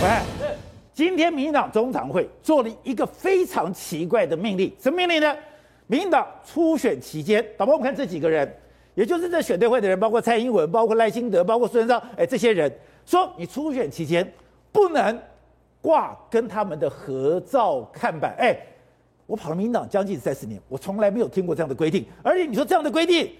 [0.00, 0.08] 喂，
[0.94, 5.36] 今天民进党中常会做了一个非常奇怪的命令，什么命令呢？
[5.88, 8.48] 民进党初选期间，导播我们看这几个人，
[8.94, 12.72] 也就是这选对会的人，包括蔡英文，包括赖清德，包括苏贞昌，哎，这些人
[13.04, 14.32] 说你初选期间
[14.70, 15.18] 不能
[15.80, 18.56] 挂跟他们的合照看板，哎，
[19.26, 23.32] 我跑了民进党将近三十年，我从来没有听过这样的规定，而且你说这样的规定。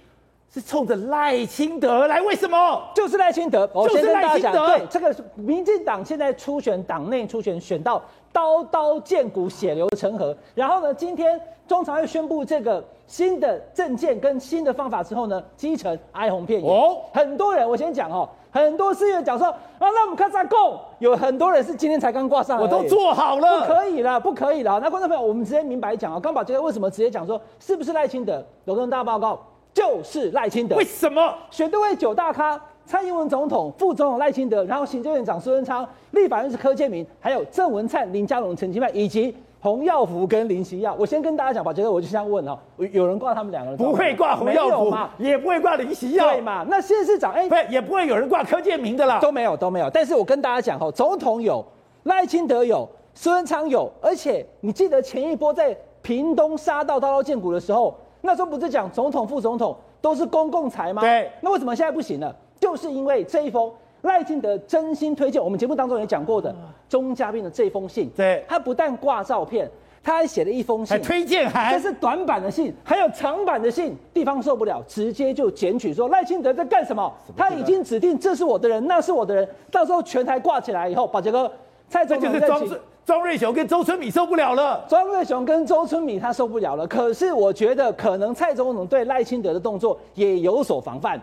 [0.51, 2.81] 是冲着赖清德来，为什么？
[2.95, 4.77] 就是赖清德，我先跟大家讲，就是赖清德。
[4.77, 8.01] 对，这个是民进党现在初选党内初选选到
[8.33, 10.35] 刀刀见骨，血流成河。
[10.55, 16.67] 然后呢，今天中常会宣布这个新的政见跟新的方法之后呢，基层哀鸿遍野。
[16.67, 24.79] 哦，很多人，我先讲哦，很多市议员讲说啊，那我们看再供，有很多人是今天才刚挂上，我都做好了，不可以了，不可以了。
[24.79, 28.43] 那观众朋友，我们直接明白讲啊，刚宝杰为什么直接讲说是不是赖清德？
[28.65, 29.39] 有跟大家报告。
[29.73, 32.59] 就是赖清德，为什么选对位九大咖？
[32.85, 40.95] 蔡英文总统、副总统赖清德，然后行政院长苏贞昌，立法院是柯建明，还有郑文灿、林佳龙、陈其迈，以及洪耀福跟林锡耀。
[40.97, 42.57] 我先跟大家讲吧，觉得我就这样问哦，
[42.91, 43.77] 有人挂他们两个人？
[43.77, 46.65] 不会挂洪耀福嘛，也不会挂林锡耀，对嘛？
[46.67, 49.87] 那县市长哎，不，也不会有人挂柯建明的啦，都没有，都没有。
[49.91, 51.63] 但是我跟大家讲哦，总统有，
[52.05, 59.75] 赖清德有，苏贞昌有，而且你记得前一波在屏东杀到刀刀见骨的时候，那时候不是讲总统、副总统？
[60.01, 61.01] 都是公共财吗？
[61.01, 62.33] 对，那为什么现在不行了？
[62.57, 63.69] 就是因为这一封
[64.03, 66.55] 赖清德真心推荐，我们节目当中也讲过的
[66.87, 69.69] 钟嘉宾的这封信，对，他不但挂照片，
[70.01, 77.13] 他还写了一封信，还推荐函，这是短版的信，还有长版的信，地方受不了，直接就检举说赖清德在干什么？
[77.35, 81.51] 他已经指定这是我的人，那是我的人，到时候全台挂起来以后，把杰哥，
[81.89, 86.85] 蔡总统就是庄瑞雄跟周春米受不了了，庄瑞雄跟周春米他受不了了。
[86.85, 91.19] 可是我觉得可能蔡总统对赖清德的动作也有所防范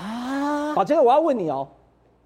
[0.00, 0.72] 啊。
[0.76, 1.66] 好，接着我要问你哦，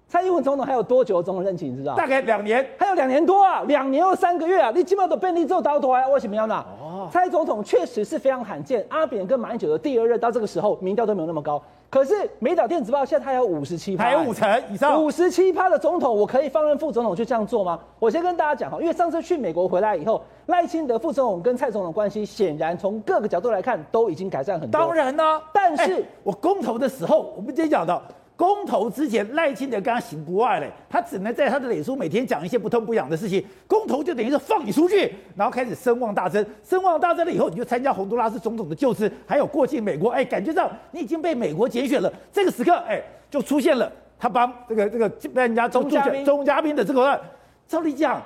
[0.07, 1.69] 蔡英文总统还有多久总统任期？
[1.69, 1.95] 你知道？
[1.95, 4.71] 大概两年，还有两年多啊，两年又三个月啊。
[4.75, 6.63] 你起码都便利做倒退啊，为什么要呢？
[6.79, 11.59] 哦，蔡总统确实是非常罕见，阿扁跟马英九的第二任到这个时候民调都没有那么高。
[11.93, 17.79] 可是美岛电子报现在它有五十七趴，还有五成以上，五十七趴的总统，我可以放任副总统就这样做吗？
[17.99, 24.81] 我先跟大家讲哈，因为上次去美国回来以后，赖清德副总统跟蔡总统关系显然从各个角度来看都已经改善很多。
[24.81, 28.01] 当然呢，但是、欸、我公投的时候，我们今天讲到。
[28.35, 33.43] 公投之前，赖清德跟他行不外嘞，他只能在他的脸书每天讲一些不痛不痒的事情。
[33.67, 42.11] 公投就等于是放你出去，然后开始声望大增，声望大增了以后，你就参加洪都拉斯总统的就职，还有过境美国，哎，感觉上你已经被美国拣选了。
[42.31, 47.19] 这个时刻，哎，就出现了他帮这个这个被人家钟嘉宾钟嘉宾的这个，
[47.67, 48.21] 照理讲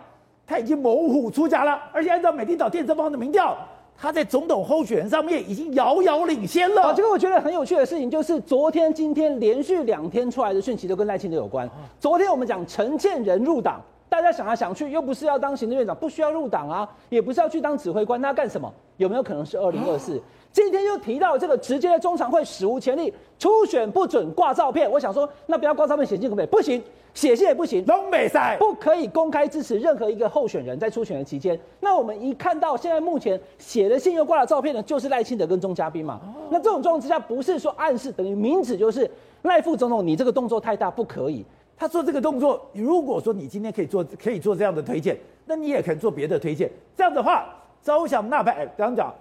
[0.46, 3.57] 他已经猛虎出家了，而且按照美丽岛电子报的民调。
[4.00, 6.84] 他在总统候选人上面已经遥遥领先了。
[6.84, 11.68] 啊，这个我觉得很有趣的事情就是，昨天、今天连续两天出来的讯息都跟赖清德有关。
[12.00, 18.72] 昨天我们讲陈建仁入党，大家想来想去，又不是要当行政院长，不需要入党啊，也不是要去当指挥官，那干什么？
[18.97, 20.22] 有没有可能是二零二四？
[20.51, 24.90] 今天又提到这个直接的中常会史无前例，初选不准挂照片。
[24.90, 26.46] 我想说，那不要挂照片写信可不可以？
[26.47, 26.81] 不行。
[27.13, 31.59] 写信也不行，东北赛不可以公开支持任何一个候选人，在初选的期间。
[31.79, 36.22] 那我们一看到现在目前写的信又挂了照片的，就是赖清德跟钟嘉宾嘛。
[36.51, 39.09] 那这种状况之下，不是说暗示等于明指，就是
[39.41, 41.44] 赖副总统，你这个动作太大，不可以。
[41.78, 45.16] 他做这个动作，如果说你今天可以做，可以做这样的推荐，
[45.46, 46.70] 那你也可以做别的推荐。
[46.96, 49.14] 这样的话，招降纳派，刚刚讲。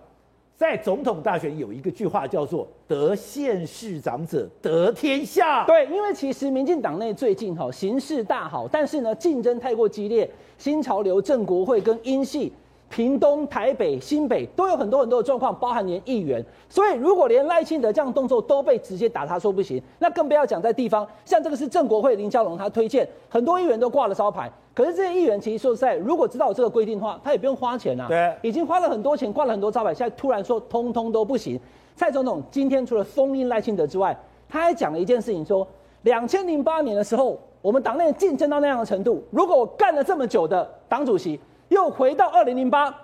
[0.56, 5.66] 在总统大选有一个句话叫做“得县市长者得天下”。
[5.68, 12.50] 对，因为其实民进党内最近哈形势大好，但是呢竞争太过激烈，新潮流、正国会跟英系。
[12.88, 16.44] 屏东、台北、新北都有很多很多的状况，包含连议员。
[16.68, 21.06] 所以如果连赖清德这样动作都被直接打，他说不行，那更不要讲在地方。
[21.24, 24.50] 像这个是正国会林佳龙，他推荐很多议员都挂了招牌。
[24.72, 28.06] 可是这些议员其实说实在，如果知道有这个规定的话，他也不用花钱啊。
[28.08, 31.58] 对，已经花了很多钱，挂了很多招牌，现在突然说通通都不行。
[31.96, 34.16] 蔡总统今天除了封印赖清德之外，
[34.48, 35.66] 他还讲了一件事情，说
[36.02, 41.40] 两千零八年的时候，我们党内竞争到那样的程度，如果我干了这么久的党主席。
[41.68, 42.94] 又回到二零零八，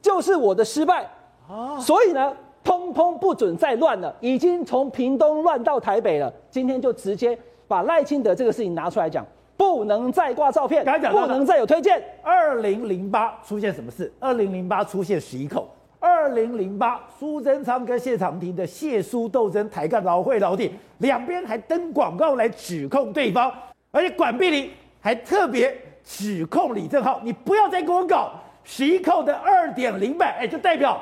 [0.00, 1.08] 就是我的失败
[1.48, 1.78] 啊！
[1.80, 6.32] 所以呢，通通不准再乱了，已经从屏东乱到台北了。
[6.50, 7.36] 今天就直接
[7.66, 9.26] 把赖清德这个事情拿出来讲，
[9.56, 12.02] 不能再挂照片，不能再有推荐。
[12.22, 14.12] 二零零八出现什么事？
[14.20, 15.68] 二零零八出现十一口。
[15.98, 23.52] 二零零八，苏贞昌跟谢长廷的谢苏斗争，抬杠老会老弟，两边还登广告来指控对方，
[23.92, 24.70] 而且管碧玲
[25.00, 25.72] 还特别。
[26.04, 28.32] 指控李正浩，你不要再给我搞
[28.64, 31.00] 十一扣的二点零版，哎，就代表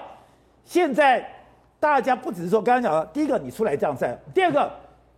[0.64, 1.26] 现在
[1.79, 4.70] 大家不只是说刚刚讲的，第一个你出来这样赛，第二个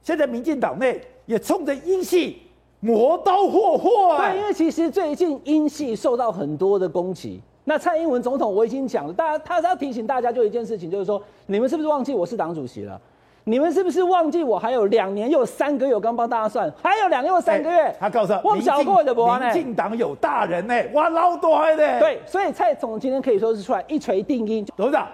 [0.03, 2.43] 现在民进党内也冲着英系
[2.81, 4.31] 磨刀霍霍啊！
[4.31, 7.41] 对，因为其实最近英系受到很多的攻击。
[7.65, 13.01] 那蔡英文总统我已经讲了，大家他是要提醒大家就一件事情，就是说你们是不是忘记我是党主席了？
[13.45, 15.95] 你们是不是忘记我还有两年又三个月？
[15.95, 17.77] 我刚帮大家算，还有两年又三个月。
[17.77, 21.99] 欸、他告诉我，小过的博民进党有大人呢，哇，老多的。
[21.99, 24.65] 对，所以蔡总今天可以说是出来一锤定音。
[24.77, 25.09] 董事长，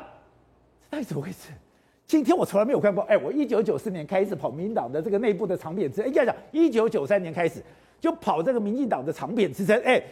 [0.90, 1.48] 这怎么回事？
[2.06, 7.62] 今天我从来没有看过，哎，我一九九四年开始跑民党的这个内部的长扁之，哎，这样讲，一九九三年开始
[7.98, 10.02] 就跑这个民进党的长扁之争，哎，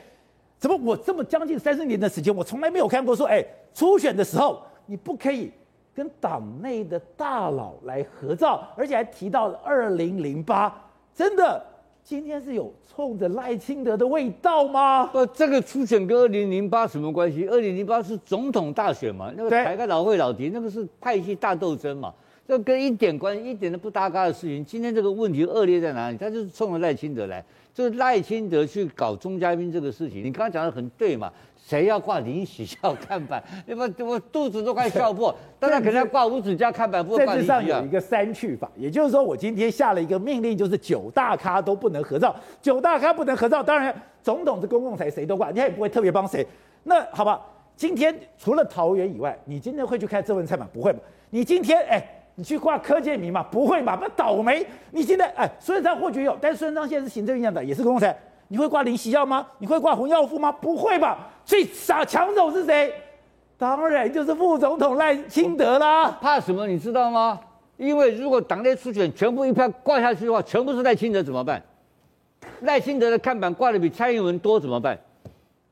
[0.58, 5.50] 怎么我这么将近三十年的时间，我从来没有看过说，哎，初选的时候你不可以
[5.96, 10.70] 跟党内的大佬来合照，而且还提到二零零八，
[11.14, 11.64] 真的。
[12.04, 15.06] 今天是有冲着赖清德的味道吗？
[15.06, 17.48] 不，这个初选跟二零零八什么关系？
[17.48, 22.14] 二零零八是总统大选嘛，那个台开老会老敌，那个是派系大斗争嘛，
[22.46, 24.64] 这跟一点关系一点都不搭嘎的事情。
[24.64, 26.16] 今天这个问题恶劣在哪里？
[26.16, 27.44] 他就是冲着赖清德来，
[27.74, 30.18] 就是赖清德去搞钟嘉宾这个事情。
[30.18, 31.32] 你刚刚讲的很对嘛。
[31.56, 33.42] 谁要挂林喜孝看板？
[33.66, 35.34] 那么我肚子都快笑破。
[35.58, 37.54] 当然可能要挂吴子嘉看板，不会挂林喜孝。
[37.56, 42.32] 政治上有一个删去法，也就是说，我今天下了一个命令，就是九大咖都不能合照。
[42.62, 46.46] 九大咖不能合照，当然总统是公共财，谁都挂，你也不会特别帮谁。
[46.84, 47.44] 那好吧，
[47.74, 50.68] 今天除了桃园以外，你今天会去看郑文灿吗？
[50.72, 51.00] 不会吧？
[51.30, 52.00] 你今天哎，
[52.36, 53.42] 你去挂柯建铭嘛？
[53.42, 53.98] 不会嘛？
[54.00, 54.64] 那倒霉！
[54.90, 58.16] 你现在哎，孙文章或许有，但是孙文章现在是行政院长的，也是公共财。
[58.48, 59.46] 你会挂林喜耀吗？
[59.58, 60.52] 你会挂洪耀富吗？
[60.52, 61.28] 不会吧？
[61.44, 62.92] 最傻抢手是谁？
[63.58, 66.10] 当然就是副总统赖清德啦。
[66.20, 66.66] 怕什么？
[66.66, 67.40] 你知道吗？
[67.78, 71.62] 因为如果党内初选全部一票挂下去的话，全部是赖清德怎么办？
[72.60, 74.98] 赖清德的看板挂的比蔡英文多怎么办？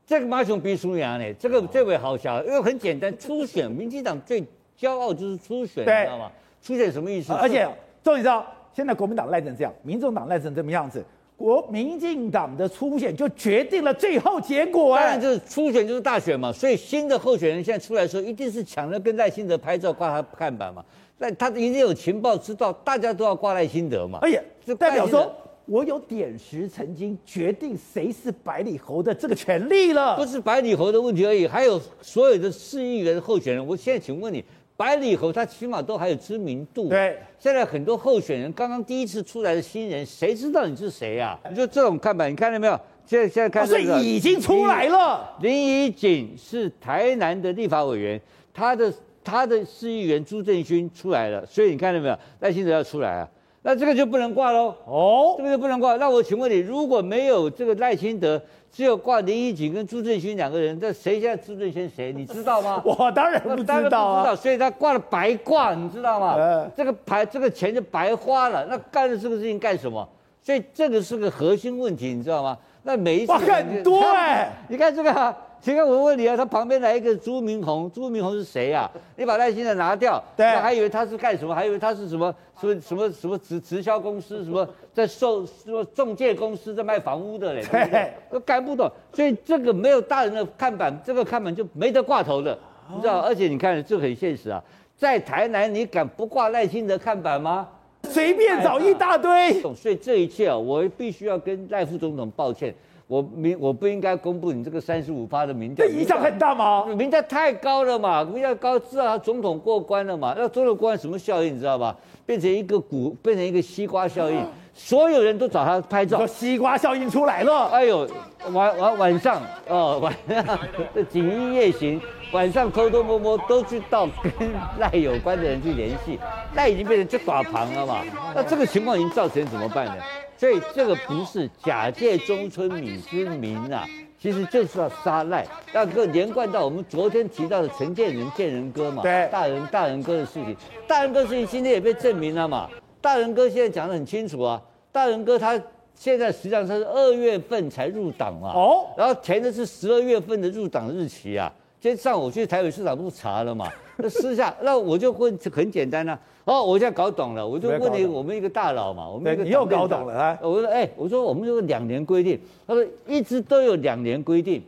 [0.05, 1.33] 这个马雄比输赢呢？
[1.39, 4.43] 这个这位好小，因为很简单，初选，民进党最
[4.79, 6.31] 骄傲就是初选，你知道吗？
[6.65, 7.31] 初选什么意思？
[7.31, 7.69] 而且，
[8.03, 11.05] 终于知道现在国民党赖成这样，民众党赖成这么样子。
[11.37, 20.83] 国民进党的初选就决定了最后结果，当然就是初选就是大选嘛，所以新的候选人现在出来的时候，一定是抢着跟赖清德拍照挂他看板嘛。
[21.19, 24.17] 那他一定有情报知道，大家都要挂赖清德嘛。
[24.23, 25.31] 而且就代表说
[25.65, 30.15] 我有点石成金，决定谁是百里侯的这个权利了。
[30.15, 33.67] 不是百里侯的问题而已，还有所有的市议员候选人。
[33.67, 34.43] 我现在请问你。
[34.77, 36.89] 百里侯他起码都还有知名度。
[36.89, 41.39] 对，现在很多候选人刚刚第一次出来的新人，谁知道你是谁呀？
[41.49, 42.79] 你就这种看板，你看到没有？
[43.05, 45.37] 现在现在看，所以已经出来了。
[45.39, 48.19] 林怡锦是台南的立法委员，
[48.53, 48.91] 他的
[49.23, 52.17] 他的市议员朱正勋出来了，所以你看到没有？
[52.39, 53.29] 赖清德要出来啊，
[53.65, 54.75] 那这个就不能挂喽。
[54.85, 55.97] 哦，这个就不能挂。
[55.97, 58.39] 那我请问你，如果没有这个赖清德？
[58.71, 62.13] 只有挂林义景跟朱正勋两个人，这谁现在朱正勋谁？
[62.13, 62.79] 你知道吗？
[62.85, 66.35] 我当然不知道啊，当然不知道，所以他挂了白挂，你知道吗？
[66.35, 68.65] 呃、这个牌这个钱就白花了。
[68.69, 70.07] 那干了这个事情干什么？
[70.43, 72.55] 所以这个是个核心问题，你知道吗？
[72.83, 75.35] 那每一次很多哎，你看这个、啊。
[75.61, 78.91] 现在我问你啊，他旁边来一个朱明宏，朱明宏是谁呀、啊？
[79.15, 81.55] 你把赖清德拿掉，对，还以为他是干什么？
[81.55, 87.61] 还以为他是什么什么什么什么直直销公司，什么在售什么中介公司在卖房屋的嘞？
[87.63, 88.13] 对不对？
[88.31, 92.57] 都干不懂，所以这个没有大人的看板，这个看板就没得挂头的，
[92.93, 93.21] 你知道？
[93.21, 94.63] 而且你看，这很现实啊，
[94.95, 97.67] 在台南你敢不挂赖清德看板吗？
[98.03, 99.59] 随便找一大堆。
[99.73, 102.73] 所以这一切啊，我必须要跟赖副总统抱歉。
[103.07, 106.85] 我民我不应该公布你这个三十五趴的民调，这影响很大吗？
[106.85, 110.33] 民调太高了嘛，民调高，知道他总统过关了嘛？
[110.35, 111.95] 那总统过关什么效应你知道吧？
[112.25, 114.43] 变成一个股，变成一个西瓜效应，
[114.73, 116.25] 所有人都找他拍照。
[116.25, 117.67] 西瓜效应出来了。
[117.67, 118.07] 哎呦，
[118.51, 120.59] 晚晚晚上哦，晚上
[120.95, 122.01] 这锦衣夜行，
[122.35, 126.19] 晚上偷偷摸摸都去到跟赖有关的人去联系，
[126.53, 128.01] 赖已经变成就打旁了嘛？
[128.35, 130.03] 那这个情况已经造成怎么办呢？
[130.35, 133.85] 所以这个不是假借中村米之名啊，
[134.19, 144.61] 其实就是要杀赖，那个连贯到我们昨天提到的陈建仁建仁哥嘛，对，大人大人哥的事情，大人哥事情今天也被证明了嘛，大人哥现在讲得很清楚啊，
[144.91, 145.57] 大人哥他
[145.93, 151.49] 现在实际上他是二月份才入党嘛，哦，然后填的是十二月份的入党日期啊，
[151.85, 156.19] 今天上午去台北市场部查了嘛， 那私下那我就问很简单啊。
[156.43, 160.39] 哦，我现在搞懂了，我就问你，我们一个大佬嘛，我们一个你又搞懂了啊？
[160.41, 164.63] 我说，哎、欸，我说我们这个两年规定，他说一直都有两年规定，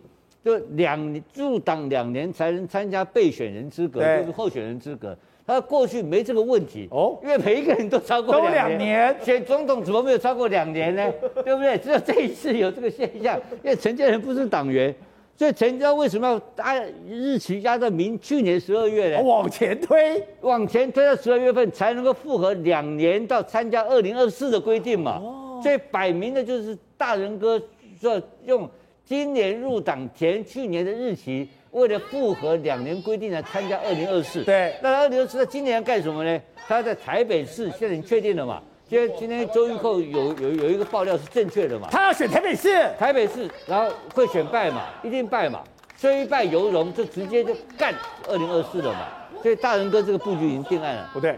[0.45, 5.17] 就两年入党两年才能参加备选人资格，就是候选人资格。
[5.47, 11.11] 他说过去没这个问题哦，因为每一个人都超过两年，选总统怎么没有超过两年呢？
[11.43, 11.79] 对不对？
[11.79, 14.93] 只有这一次有这个现象，因为陈建仁不是党员。
[15.37, 19.21] 所以陈家为什么要按日期压到明去年十二月呢？
[19.21, 25.21] 往前推，往前推到十二月份才能够符合两年到参加二零二四的规定嘛？
[25.61, 27.61] 所以摆明的就是大仁哥
[28.01, 28.67] 说用
[29.05, 34.43] 今年入党填去年的日期，为了符合两年规定来参加二零二四。
[34.43, 36.41] 对，那二零二四今年要干什么呢？
[36.67, 38.59] 他在台北市，现在已经确定了嘛？
[38.89, 41.89] 今天今天周玉蔻有有有一个爆料是正确的嘛？
[41.91, 44.83] 他要选台北市，台北市，然后会选败嘛？
[45.03, 45.61] 一定败嘛？
[45.97, 47.93] 虽败犹荣，就直接就干
[48.29, 48.99] 二零二四了嘛？
[49.43, 51.09] 所以大仁哥这个布局已经定案了。
[51.11, 51.37] 不对，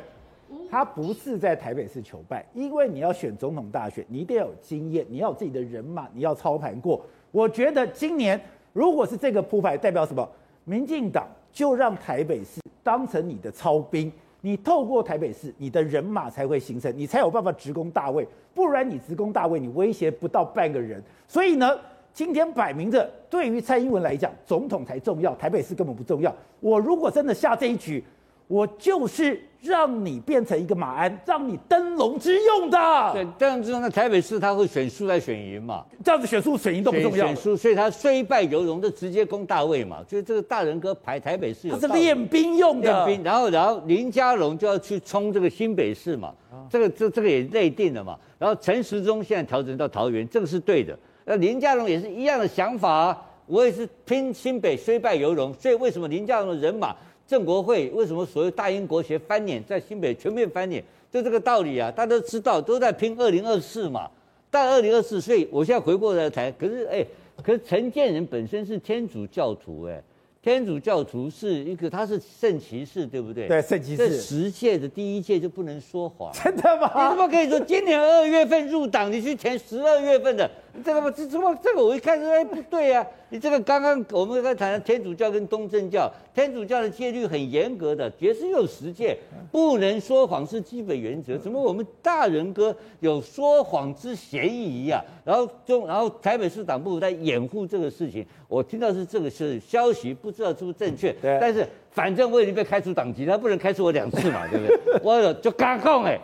[0.69, 7.03] 他不是在台北市求败，因为你要选总统大选，你一定要有经验，你要有自己的人马，你要操盘过。
[7.31, 8.39] 我觉得今年
[8.73, 10.29] 如果是这个铺排，代表什么？
[10.65, 14.11] 民进党就让台北市当成你的操兵。
[14.41, 18.27] 你透过台北市，你的人马才会形成，你才有办法直攻大卫。
[18.53, 21.03] 不然你直攻大卫，你威胁不到半个人。
[21.27, 21.77] 所以呢，
[22.13, 26.33] 今天摆明着，对于蔡英文来讲，总统才重要，台北市根本不重要。
[26.59, 28.03] 我如果真的下这一局，
[28.49, 29.41] 我就是。
[29.61, 32.79] 让你变成一个马鞍，让你登龙之用的。
[33.11, 35.83] 对，这样子那台北市他会选输再选赢嘛？
[36.01, 37.25] 这样子选输选赢都不重要。
[37.25, 39.97] 选输，所以他虽败犹荣，就直接攻大卫嘛。
[40.07, 43.05] 就是这个大仁哥排台北市有，他是练兵用的。
[43.05, 46.33] 练兵，然后然后林佳龙就要去冲这个新北市嘛。
[46.69, 48.17] 这个这这个也内定了嘛。
[48.37, 50.97] 然后陈时中现在调整到桃园，这个是对的。
[51.25, 55.53] 那林佳龙也是一样的想法啊，我也是拼新北虽败犹荣。
[55.55, 56.95] 所以为什么林佳龙的人马？
[57.29, 61.91] 正国会为什么所谓大英国协翻脸，在新北全面翻脸，就这个道理啊！
[61.91, 64.09] 大家都知道，都在拼二零二四嘛。
[64.49, 67.05] 但二零二四，所以我现在回过来谈，可是哎，
[67.43, 70.01] 可是陈建仁本身是天主教徒哎。
[70.41, 73.45] 天主教徒是一个，他是圣骑士，对不对？
[73.47, 74.09] 对，圣骑士。
[74.09, 76.89] 这十届的第一届就不能说谎，真的吗？
[76.95, 80.49] 你怎么可以说今年二月份入党，你去填十二月份的？
[80.83, 83.07] 这个这怎么这个我一看说哎不对呀、啊！
[83.29, 89.17] 你这个刚刚我们在谈天主教跟东正教，天主教的戒律很严格的，爵士有十戒，
[89.51, 91.37] 不能说谎是基本原则。
[91.37, 95.25] 怎么我们大人哥有说谎之嫌疑呀、啊？
[95.25, 101.11] 然后中然后台北市党部在掩护这个事情，我听到是这个是消息，不知道是不是正确。
[101.21, 104.99] 对，但是反正我已经被开除党籍，他不能开除我两次嘛，对不对？
[105.03, 106.19] 我有就刚讲哎，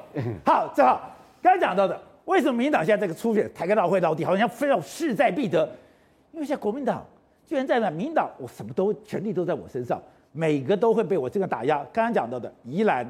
[0.46, 2.00] 好，正好刚才讲到的。
[2.25, 5.67] 为什么民进党现在这个初选台开大会到底好像非要势在必得？
[6.32, 7.05] 因为现在国民党
[7.48, 10.01] 居然在那，民党我什么都权力都在我身上，
[10.32, 11.77] 每个都会被我这个打压。
[11.94, 13.10] 刚刚讲到的宜兰。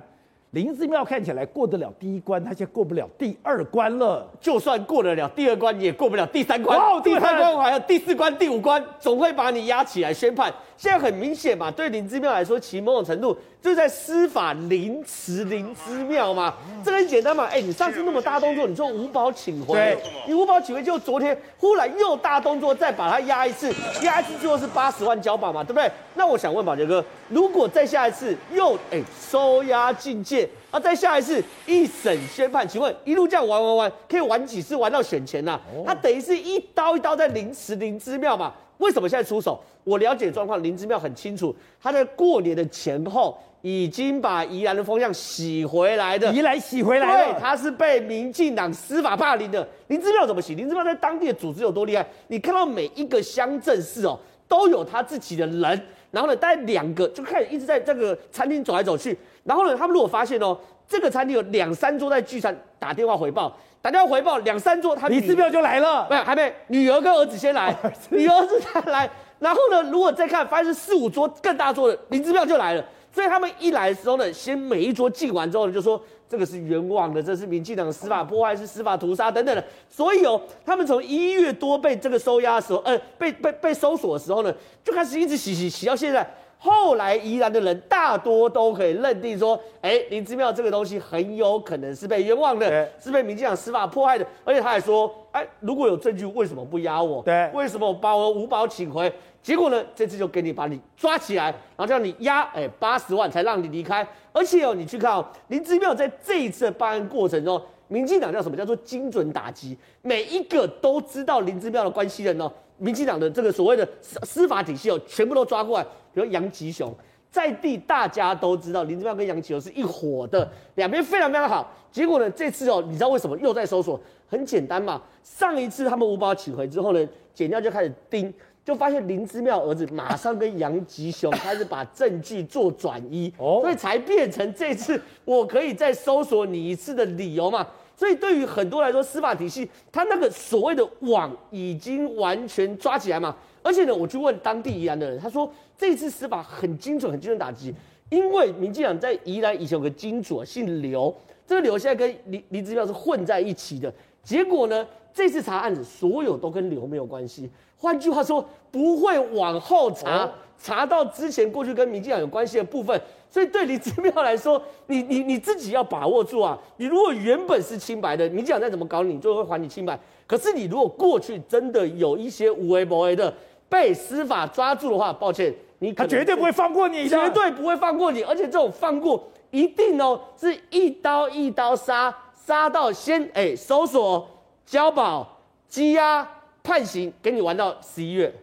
[0.52, 4.26] 林姿妙看起来过得了第一关，他现在过不了第二关了。
[4.40, 6.80] 就算过得了第二关，也过不了第三关。
[6.80, 10.54] 哦，第三关还有第四关、第五关，总会把你压起来宣判。
[10.78, 16.54] 现在很明显嘛，对林之妙来说，其某种程度就是在司法凌迟林之妙嘛。
[16.84, 25.90] 这个很简单嘛，哎，你上次那么大动作，你说五保请回，对你无保请回，就昨天忽然又大动作，再把它压一次，压一次最后是八十万交保嘛，对不对？
[26.14, 30.48] 那我想问宝杰哥，如果再下一次又哎收押禁见？
[30.72, 30.80] 啊！
[30.80, 35.62] 再下一次一审宣判，请问一路这样玩玩玩，可以玩几次玩到选前呐、啊？
[35.88, 38.54] 他等于是一刀一刀在凌迟林之妙嘛？
[38.78, 39.60] 为什么现在出手？
[39.84, 47.34] 我了解状况，林之妙很清楚，他在过年的前后已经把宜兰的风向洗回来的，宜兰洗回来了。
[47.34, 49.68] 对，他是被民进党司法霸凌的。
[49.88, 50.56] 林之妙怎么洗？
[50.56, 52.06] 林之妙在当地的组织有多厉害？
[52.28, 59.18] 你看到每一个乡镇市哦，都有他自己的人，然后呢，带两个就开始一直在这个餐厅走来走去。
[59.44, 69.10] 然后呢，他们如果发现哦，这个餐厅有两三桌在聚餐，打电话回报，打电话回报两三桌，他李志标就来了，没有，还没，女儿跟儿子先来， 哦、女儿子才来。
[69.40, 72.86] 然后呢，如果再看，发现是四五桌更大桌的，林志标就来了。
[73.12, 79.64] 所以他们一来的时候呢，先每一桌敬完之后呢，就说这个是冤枉的，这是民进党的司法破坏，是司法屠杀等等的。
[79.90, 86.30] 所以哦，他们从一月多被这个收押的时候，呃，被被被搜索的时候呢，就开始一直洗洗洗到现在。
[86.58, 94.26] 后来宜兰的人大多都可以认定说，哎，林之妙这个东西很有可能是被冤枉的，对是被民进党司法迫害的。
[94.44, 97.22] 而且他还说，哎，如果有证据，为什么不押我？
[97.22, 99.12] 对，为什么我把我五保请回？
[99.44, 104.08] 结果呢，这次就给你把你抓起来，然后叫你押，哎，八十万才让你离开。
[104.34, 108.58] 而且哦，你去看哦，林之妙在这一次的办案过程中，民进党叫什么？
[108.58, 112.52] 叫做精准打击，每一个都知道林姿妙的关系人哦。
[112.78, 115.86] 民进党的这个所谓的司司法体系哦，全部都抓过来。
[116.14, 116.94] 比如杨吉雄
[117.32, 121.72] 在地，大家都知道林姿妙跟杨吉雄是一伙的，两边非常非常好。
[121.92, 124.00] 结果呢，这次哦，你知道为什么又在搜索？
[124.28, 128.34] 很简单嘛，上一次他们五保请回之后呢，检调就开始盯，
[128.66, 137.66] 就发现林之妙儿子马上跟杨吉雄开始把证据做转移，哦，所以才变成这次我可以再搜索你一次的理由嘛。
[137.96, 143.34] 所以对于很多来说，司法体系它那个所谓的网已经完全抓起来嘛。
[143.62, 147.74] 而且呢，我去问当地宜兰的人，他说这次司法很精准，很精准打击。
[148.10, 151.16] 因为民进党在宜兰以前有个金主姓刘，
[151.48, 153.94] 这个刘现在跟林林之妙是混在一起的。
[154.24, 157.50] 结果呢，这次查案子所有都跟刘没有关系。
[157.78, 163.00] 换句话说，不会往后查，哦、查到之前过去跟民进党有关系的部分。
[163.30, 166.58] 所以对李志妙来说，你你你自己要把握住啊！
[166.78, 169.98] 你如果原本是清白的，民进党再怎么搞你，就会还你清白。
[170.28, 173.34] 可是你如果过去真的有一些无为不为的
[173.70, 178.22] 被司法抓住的话，抱歉，你他绝对不会放过你，绝对不会放过你。
[178.24, 184.26] 而且这种放过一定哦，是一刀一刀杀，杀到先哎、欸、搜索、
[184.66, 186.28] 交保、羁押、
[186.64, 188.34] 判刑，给你玩到十一月。